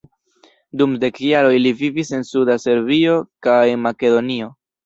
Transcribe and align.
Dum 0.81 0.95
dek 1.03 1.19
jaroj 1.27 1.51
li 1.65 1.75
vivis 1.83 2.11
en 2.21 2.25
suda 2.31 2.57
Serbio 2.65 3.21
kaj 3.49 3.63
Makedonio. 3.87 4.53